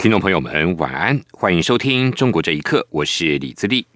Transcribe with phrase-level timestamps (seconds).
[0.00, 3.86] 听众朋友们，晚安，欢迎收听《中国这一刻》，我是李自立。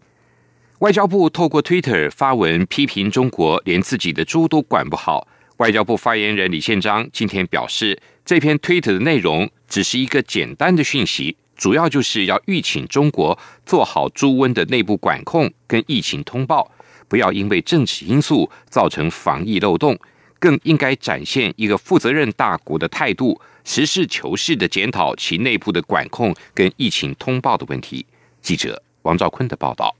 [0.81, 5.27] 外交部透过 Twitter 发文批评中国连自己的猪都管不好。
[5.57, 16.71] 外交部发言人李宪章今天表示，这篇 Twitter 的内容只是一个简单的讯息，主要就是要预请中国做好猪瘟的内部管控跟疫情通报，
[17.09, 19.99] 不要因为政治因素造成防疫漏洞，
[20.45, 23.41] 更应该展现一个负责任大国的态度。
[23.65, 28.05] 实事求是的检讨其内部的管控跟疫情通报的问题。
[28.43, 29.97] 记者王兆坤的报道。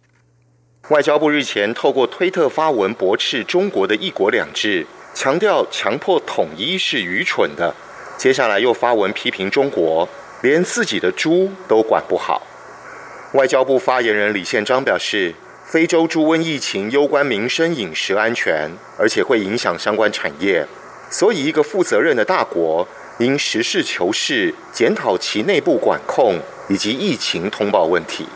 [0.91, 7.75] 外交部日前透过推特发文驳斥中国的一国两制，强调强迫统一是愚蠢的。
[8.19, 10.07] 接下来又发文批评中国
[10.43, 12.43] 连自己的猪都管不好。
[13.33, 15.35] 外交部发言人李宪章表示，
[15.65, 20.67] 非洲猪瘟疫情攸关民生饮食安全，而且会影响相关产业，
[21.11, 22.87] 所以一个负责任的大国。
[23.21, 26.37] 应实事求是检讨其内部管控
[26.69, 28.27] 以及疫情通报问题。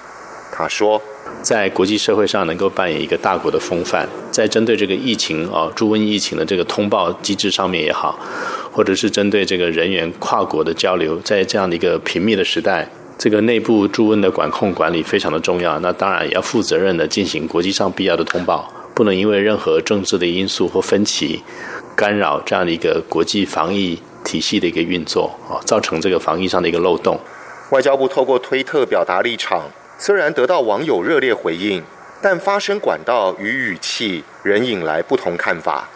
[0.52, 1.02] 他说，
[1.42, 8.16] 在国际社会上能够扮演一个大国的风范，在针对这个疫情啊，猪瘟疫情的这个通报机制上面也好，
[8.72, 15.78] 或者是针对这个人员跨国的交流，在这样的一个频密的时代，这个内部猪瘟的管控管理非常的重要。
[15.80, 21.42] 那当然也要负责任的进行国际上必要的通报，不能因为任何政治的因素或分歧，
[21.96, 24.00] 干扰这样的一个国际防疫。
[24.24, 27.18] 体系的一个运作啊，造成这个防疫上的一个漏洞。
[27.70, 31.82] 外交部透过推特表达立场，虽然得到网友热烈回应，
[32.20, 35.88] 但发声管道与语气仍引来不同看法。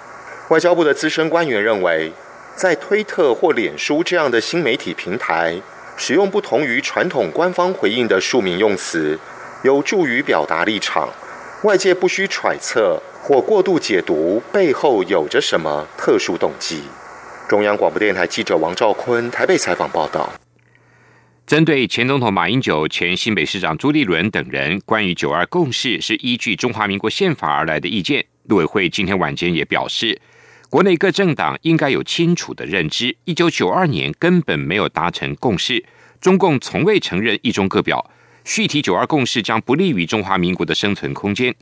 [0.49, 2.13] 外交部的资深官员认为，
[2.57, 5.61] 在推特或脸书这样的新媒体平台，
[6.05, 9.17] 使用不同于传统官方回应的庶民用词，
[9.63, 11.09] 有助于表达立场。
[11.63, 16.83] 外界不需揣测或过度解读背后有着什么特殊动机。
[17.49, 20.33] 中央广播电台记者王兆坤台北采访报道：
[21.47, 30.21] 针对前总统马英九、前新北市长朱立伦等人关于“九二共识”是依据中华民国宪法而来的意见，陆委会今天晚间也表示，
[30.73, 35.85] 国内各政党应该有清楚的认知：一九九二年根本没有达成共识，
[36.19, 38.11] 中共从未承认一中各表，
[38.43, 41.55] 续提“九二共识”将不利于中华民国的生存空间。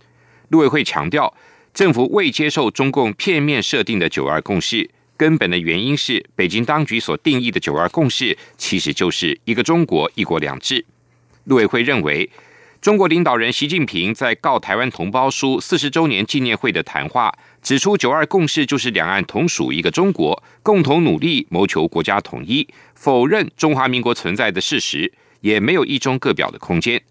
[0.50, 1.34] 陆委会强调，
[1.74, 4.88] 政府未接受中共片面设定的“九二共识”。
[5.18, 10.86] 根本的原因是，北京当局所定义的“九二共识”其实就是一个中国、一国两制。
[11.46, 12.30] 陆委会认为，
[12.80, 17.30] 中国领导人习近平在告台湾同胞书四十周年纪念会的谈话，
[17.60, 27.02] 指出“九二共识”就是两岸同属一个中国，共同努力谋求国家统一，否认中华民国存在的事实，也没有一中各表的空间。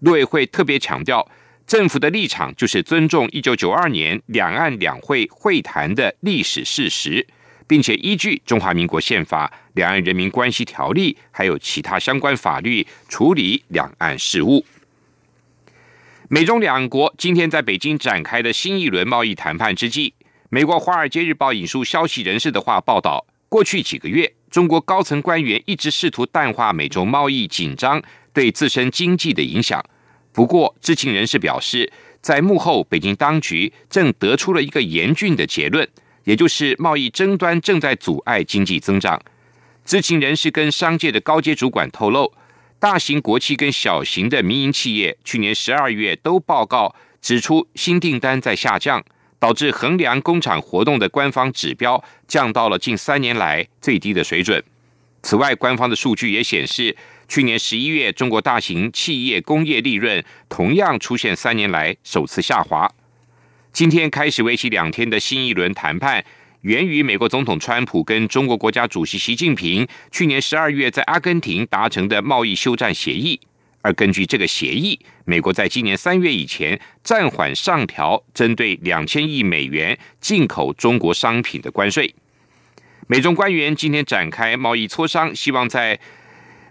[0.00, 1.28] 陆委会特别强调。
[1.66, 7.26] 政府的立场就是尊重一九九二年两岸两会会谈的历史事实，
[7.66, 14.62] 并且依据中华民国宪法、两岸人民关系条例还有其他相关法律处理两岸事务。
[16.28, 20.14] 美中两国今天在北京展开的新一轮贸易谈判之际，
[20.48, 28.02] 美国《华尔街日报》引述消息人士的话报道：过去几个月，中国高层官员一直试图淡化美中贸易紧张
[28.32, 29.84] 对自身经济的影响。
[30.32, 31.92] 不过，知情人士表示，
[32.22, 35.86] 在幕后，北京当局正得出了一个严峻的结论，
[36.24, 39.20] 也就是贸易争端正在阻碍经济增长。
[39.84, 42.32] 知情人士跟商界的高阶主管透露，
[42.84, 49.02] 大型国企跟小型的民营企业去年十二月都报告指出，新订单在下降，
[49.38, 54.62] 导致衡量工厂活动的官方指标降到了近三年来最低的水准。
[55.22, 56.94] 此外，官方的数据也显示。
[57.26, 62.86] 去年十一月，中国大型企业工业利润同样出现三年来首次下滑。
[63.72, 66.22] 今天开始为期两天的新一轮谈判，
[66.64, 73.38] 源于美国总统川普跟中国国家主席习近平去年十二月在阿根廷达成的贸易休战协议。
[73.82, 82.14] 而根据这个协议，美国在今年三月以前暂缓上调针对两千亿美元进口中国商品的关税。
[83.08, 86.00] 美中官员今天展开贸易磋商，希望在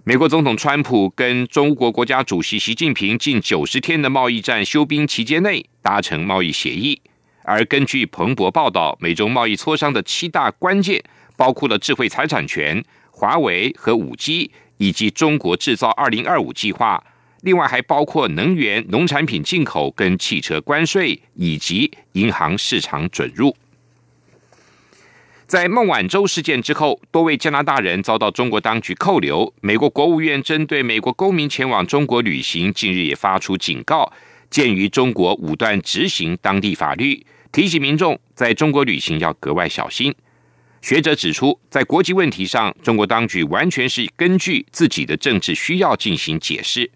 [0.06, 7.00] 美国总统川普跟中国国家主席习近平近九十天的贸易战休兵期间内达成贸易协议，
[7.44, 11.04] 而根据彭博报道，美中贸易磋商的七大关键
[11.36, 17.04] 包括了智慧财产权、华为和五 G，以及中国制造二零二五计划、
[17.42, 23.56] 另外还包括能源、农产品进口跟汽车关税以及银行市场准入。
[25.46, 29.54] 在孟晚舟事件之后，多位加拿大人遭到中国当局扣留。
[29.62, 34.12] 美国国务院针对美国公民前往中国旅行，近日也发出警告，
[34.50, 40.14] 鉴于中国武断执行当地法律，提醒民众在中国旅行要格外小心。
[40.82, 46.90] 学者指出，在国际问题上，中国当局完全是根据自己的政治需要进行解释。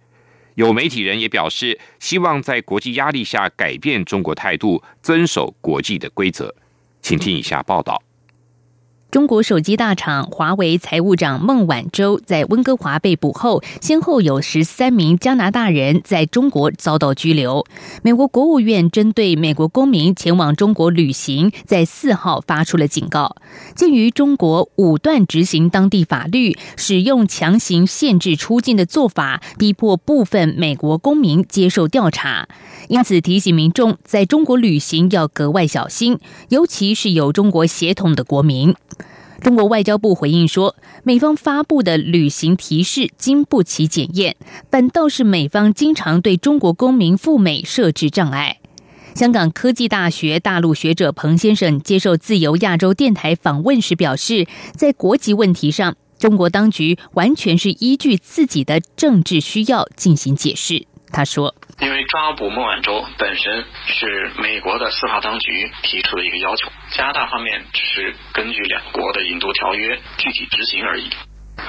[0.56, 6.54] 有媒体人也表示，希望在国际压力下改变中国态度，遵守国际的规则。
[7.04, 8.02] 请听以下报道。
[9.10, 17.66] 中国手机大厂华为财务长孟晚舟在温哥华被捕后，先后有十三名加拿大人在中国遭到拘留。
[18.04, 23.38] 美国国务院针对美国公民前往中国旅行，在四号发出了警告。
[23.76, 32.50] 鉴于中国武断执行当地法律，使用强行限制出境的做法，逼迫部分美国公民接受调查，
[32.90, 36.20] 因此提醒民众在中国旅行要格外小心，
[36.50, 38.76] 尤其是有中国血统的国民。
[39.42, 44.36] 中国外交部回应说，美方发布的旅行提示经不起检验，
[44.70, 48.60] 反倒是美方经常对中国公民赴美设置障碍。
[49.16, 60.86] 香港科技大学大陆学者彭先生接受自由亚洲电台访问时表示，在国籍问题上，中国当局完全是依据自己的政治需要进行解释。
[61.12, 61.56] 他说。
[61.80, 71.10] 因为抓捕孟晚舟本身是美国的司法当局提出的一个要求，加拿大方面只是根据两国的引渡条约具体执行而已。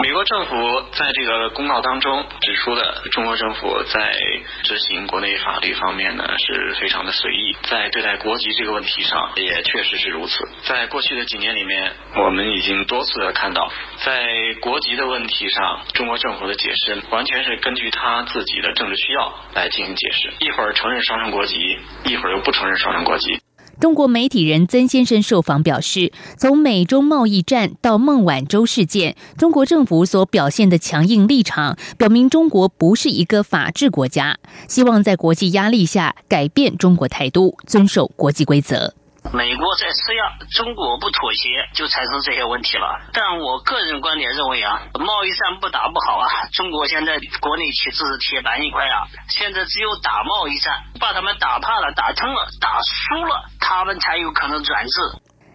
[0.00, 4.14] 美国政府在这个公告当中指出的，中国政府在
[4.62, 10.48] 执行国内法律方面呢是非常的随意，在对待国籍这个问题上也确实是如此。
[10.62, 23.40] 在过去的几年里面，我们已经多次的看到，在国籍的问题上，中国政府的解释完全是根据他自己的政治需要来进行解释，一会儿承认双重国籍，一会儿又不承认双重国籍。
[23.80, 34.36] 中国媒体人曾先生受访表示，从美中贸易战到孟晚舟事件，中国政府所表现的强硬立场，表明中国不是一个法治国家。
[34.66, 38.94] 希望在国际压力下改变中国态度，遵守国际规则。
[39.32, 42.98] 美国在施压，中国不妥协，就产生这些问题了。
[43.12, 46.26] 但我个人观点认为啊，贸易战不打不好啊。
[46.52, 54.92] 中国现在国内其实是铁板一块啊，现在只有打贸易战，把他们打怕了、打疼了、打输了，他们才有可能转制。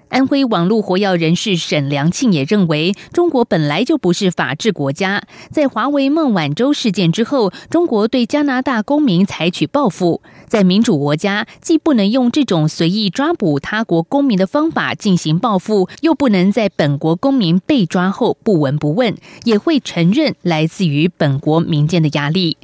[0.10, 5.24] 安徽网络活跃人士沈良庆也认为，中国本来就不是法治国家。
[5.50, 10.22] 在华为孟晚舟事件之后，中国对加拿大公民采取报复。
[10.48, 22.58] 在民主国家，既不能用这种随意抓捕他国公民的方法进行报复，又不能在本国公民被抓后不闻不问，也会承认来自于本国民间的压力。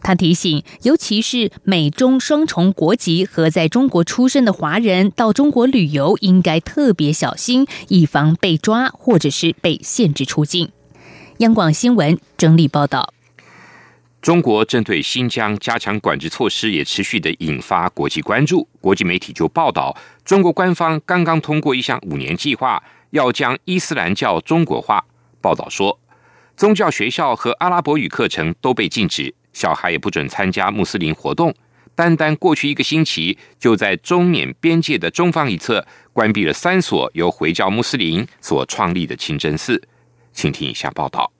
[0.00, 10.70] 他提醒，尤其是美中双重国籍和在中国出生的华人到中国旅游，应该特别小心，以防被抓或者是被限制出境。
[11.38, 13.12] 央广新闻整理报道：
[14.22, 18.68] 中国针对新疆加强管制措施，也持续的引发国际关注。
[18.80, 22.80] 国际媒体就报道，中国官方刚刚通过一项五年计划，
[23.10, 25.04] 要将伊斯兰教中国化。
[25.40, 25.98] 报道说，
[26.56, 29.34] 宗教学校和阿拉伯语课程都被禁止。
[29.52, 31.52] 小孩也不准参加穆斯林活动。
[31.96, 39.82] 单单过去一个星期，就在中缅边界的中方一侧关闭了三所由回教穆斯林所创立的清真寺。
[40.32, 41.32] 请听以下报道。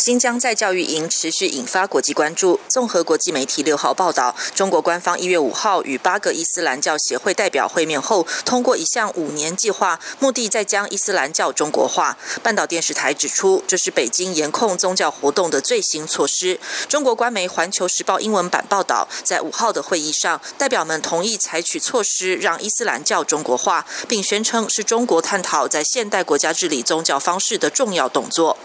[0.00, 2.58] 新疆在教育营持续引发国际关注。
[2.68, 12.16] 综合国际媒体六号报道，中国官方一月五号与八个伊斯兰教协会代表会面后，通过一项五年计划，目的在将伊斯兰教中国化。
[12.42, 16.58] 半岛电视台指出，这是北京严控宗教活动的最新措施。
[16.88, 28.56] 中国官媒《环球时报》英文版报道，在五号的会议上，代表们同意采取措施让伊斯兰教中国化，并宣称是中国探讨在现代国家治理宗教方式的重要动作。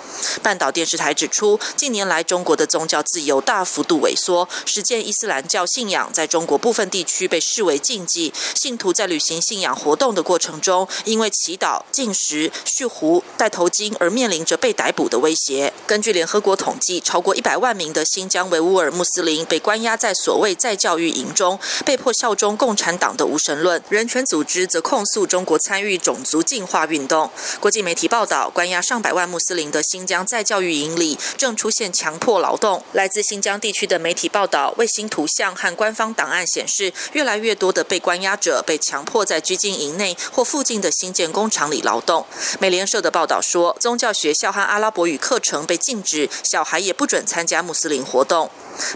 [0.42, 1.25] 半岛电视台指。
[1.25, 8.32] 指出，近年来中国的宗教自由大幅度萎缩，实践伊斯兰教信仰在中国部分地区被视为禁忌。
[8.53, 15.74] 信徒在履行信仰活动的过程中，因为祈祷、进食、蓄胡、戴头巾而面临着被逮捕的威胁。
[15.88, 23.84] 根据联合国统计，超过一百万名的新疆维吾尔穆斯林被关押在所谓在教育营中，被迫效忠共产党的无神论。
[23.89, 27.32] 人权组织则控诉中国参与种族进化运动。
[27.60, 31.14] 国际媒体报道，关押上百万穆斯林的新疆在教育营里。
[31.38, 32.84] 正出现强迫劳动。
[32.93, 42.25] 来自新疆地区的媒体报道，卫星图像和官方档案显示，越来越多的被关押者被强迫在拘禁营内或附近的新建工厂里劳动。
[42.60, 48.50] 美联社的报道说，宗教学校和阿拉伯语课程被禁止，小孩也不准参加穆斯林活动。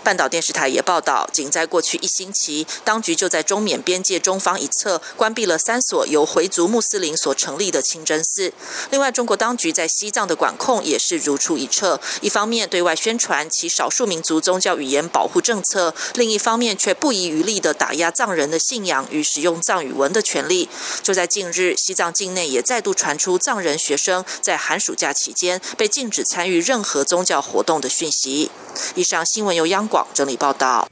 [0.03, 8.51] 半岛电视台也报道，仅在过去一星期，当局就在中缅边界中方一侧关闭了三所由回族穆斯林所成立的清真寺。
[8.91, 20.69] 另外，中国当局在西藏的管控也是如出一辙，一方面对外宣传其少数民族宗教语言保护政策，另一方面却不遗余力地打压藏人的信仰与使用藏语文的权利。
[21.01, 28.51] 就在近日，西藏境内也再度传出藏人学生在寒暑假期间被禁止参与任何宗教活动的讯息。
[28.95, 30.87] 以上新闻由央广整理报道。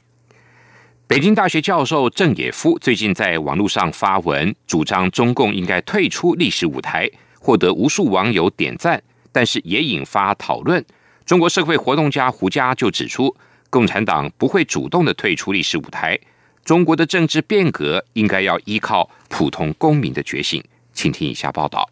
[1.06, 7.10] 北京大学教授郑也夫最近在网络上发文，主张中共应该退出历史舞台，
[7.40, 10.84] 获得无数网友点赞，但是也引发讨论。
[11.28, 13.36] 中国社会活动家胡佳就指出，
[13.68, 16.18] 共产党不会主动的退出历史舞台，
[16.64, 20.64] 中国的政治变革应该要依靠普通公民的觉醒。
[20.94, 21.90] 请听以下报道。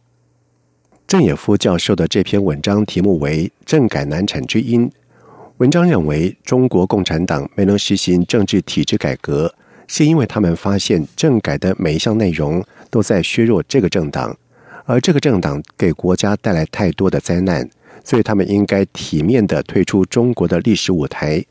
[1.07, 4.89] 郑也夫教授的这篇文章题目为《政改难产之因》。
[5.59, 9.55] 文章认为，中国共产党没能实行政治体制改革，
[9.87, 14.35] 是因为他们发现政改的每一项内容都在削弱这个政党，
[14.87, 17.69] 而这个政党给国家带来太多的灾难，
[18.07, 21.45] 所以他们应该体面的退出中国的历史舞台。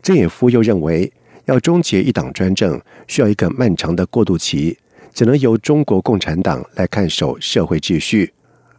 [0.00, 1.12] 郑也夫又认为，
[1.46, 4.78] 要终结一党专政，需要一个漫长的过渡期，
[5.12, 8.32] 只能由中国共产党来看守社会秩序。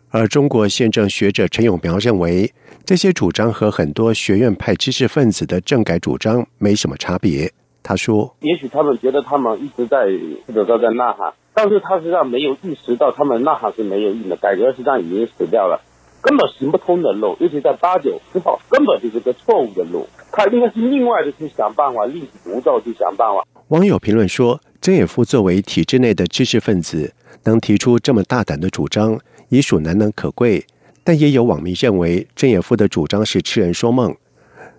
[0.10, 2.50] 而中国宪政学者陈永苗认为，
[2.86, 7.52] 这些主张和很多学院派知识分子的政改主张没什么差别。
[7.84, 10.08] 他说：“也许他们觉得他们一直在
[10.48, 15.82] 或者说在呐喊，但是他实际上没有意识到他们呐喊是没有用的，改革实际上已经死掉了，
[16.28, 20.06] 根本行不通的路，尤其在八九之后，根本就是个错误的路。
[20.34, 27.14] 他应该是另外的去想办法，立步骤去想办法。”网友评论说：“曾也夫作为体制内的知识分子，
[27.46, 29.18] 能提出这么大胆的主张。”
[29.50, 30.66] 已属难能可贵，
[31.06, 34.14] 但也有网民认为郑也夫的主张是痴人说梦。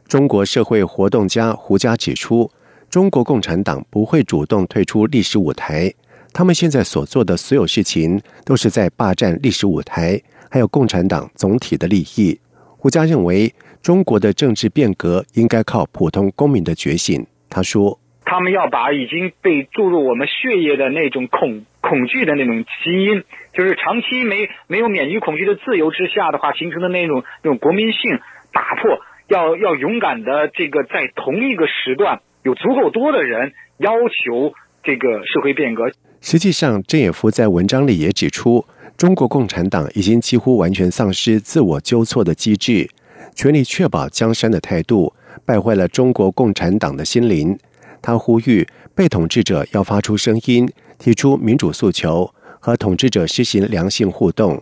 [0.07, 2.51] 中国社会活动家胡佳指出，
[2.91, 5.91] 中国共产党不会主动退出历史舞台，
[6.35, 12.39] 他们现在所做的所有事情都是在霸占历史舞台，还有共产党总体的利益。
[12.77, 13.53] 胡佳认为，
[13.83, 17.27] 中国的政治变革应该靠普通公民的觉醒。
[17.51, 28.21] 他说：“他们要把已经被注入我们血液的那种恐恐惧的那种基因。”就是长期没没有免于恐惧的自由之下的话，形成的那种那种国民性
[28.53, 34.53] 打破，要要勇敢的这个在同一个时段有足够多的人要求
[34.85, 35.91] 这个社会变革。
[36.21, 38.65] 实际上，郑也夫在文章里也指出，
[38.99, 42.91] 中国共产党已经几乎完全丧失自我纠错的机制，
[43.33, 45.15] 全力确保江山的态度，
[45.45, 47.57] 败坏了中国共产党的心灵。
[48.03, 52.35] 他呼吁被统治者要发出声音，提出民主诉求。
[52.61, 54.61] 和统治者实行良性互动。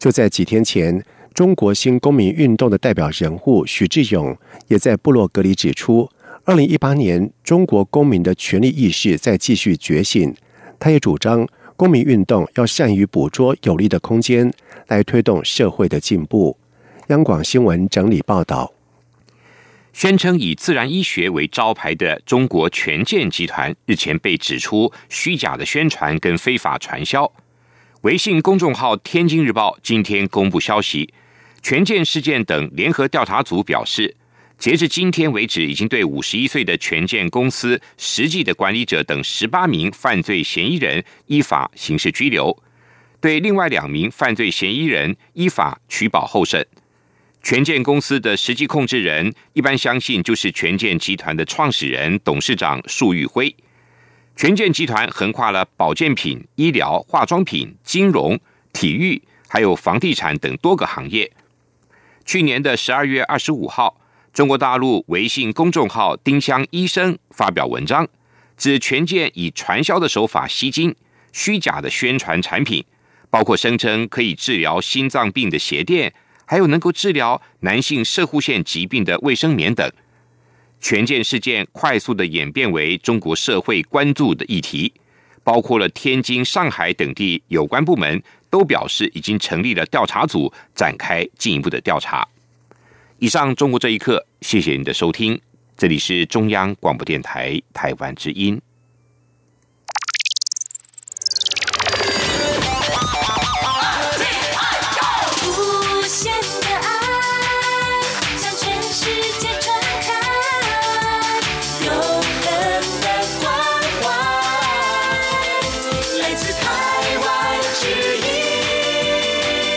[0.00, 1.00] 就在几天前，
[1.32, 6.10] 中国新公民运动的代表人物许志勇也在部落格里指出，
[6.44, 10.34] 二零一八年中国公民的权利意识在继续觉醒。
[10.80, 14.50] 他也主张，公民运动要善于捕捉有利的空间，
[14.86, 16.56] 来推动社会的进步。
[17.08, 18.72] 央广新闻整理报道。
[19.92, 27.30] 宣称以自然医学为招牌的中国权健集团日前被指出虚假的宣传跟非法传销。
[28.02, 31.12] 微信公众号《天津日报》今天公布消息，
[31.62, 34.16] 权健事件等联合调查组表示，
[34.58, 42.56] 截至今天为止，已经对五十一岁的权健公司实际的管理者等十八名犯罪嫌疑人依法刑事拘留，
[43.20, 46.66] 对另外两名犯罪嫌疑人依法取保候审。
[47.42, 53.54] 权健公司的实际控制人，一般相信就是权健集团的创始人、董事长束玉辉。
[54.34, 58.38] 权健集团横跨了保健品、医疗、化妆品、金融、
[58.72, 61.30] 体育，还有房地产等多个行业。
[62.24, 64.00] 去年的十二月二十五号，
[64.36, 68.06] 中国大陆微信公众号“丁香医生”发表文章，
[68.58, 70.94] 指权健以传销的手法吸金，
[71.32, 72.84] 虚假的宣传产品，
[73.30, 76.12] 包括声称可以治疗心脏病的鞋垫。
[76.44, 79.90] 还有能够治疗男性射护腺疾病的卫生棉等，
[80.82, 84.92] 权健事件快速的演变为中国社会关注的议题，
[85.42, 92.28] 包括了天津、上海等地有关部门都表示已经成立了调查组，展开进一步的调查。
[93.18, 95.40] 以上中国这一刻，谢谢您的收听，
[95.74, 98.60] 这里是中央广播电台台湾之音。